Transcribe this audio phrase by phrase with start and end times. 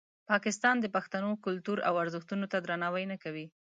[0.31, 3.45] پاکستان د پښتنو کلتور او ارزښتونو ته درناوی نه کوي.